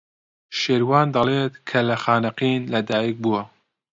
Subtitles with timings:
[0.59, 3.43] شێروان دەڵێت کە لە خانەقین لەدایک بووە.